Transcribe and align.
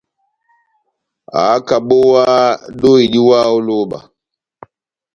ákabówáhá 1.45 2.43
dóhi 2.79 3.05
diwáha 3.13 3.49
ó 3.57 3.59
lóba 3.67 3.99